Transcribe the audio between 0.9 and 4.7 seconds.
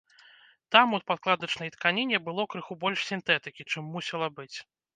у падкладачнай тканіне было крыху больш сінтэтыкі, чым мусіла быць.